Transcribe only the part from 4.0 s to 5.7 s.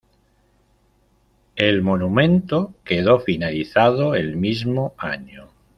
el mismo año.